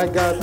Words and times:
I 0.00 0.06
got 0.06 0.40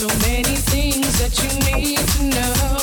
So 0.00 0.06
many 0.20 0.56
things 0.56 1.18
that 1.18 1.36
you 1.42 1.76
need 1.76 1.98
to 1.98 2.24
know. 2.34 2.79